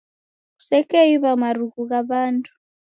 [0.55, 2.51] Kusekeiw'a marughu gha w'andu